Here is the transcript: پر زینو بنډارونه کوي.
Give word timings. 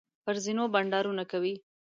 پر 0.23 0.35
زینو 0.43 0.63
بنډارونه 0.73 1.23
کوي. 1.31 1.53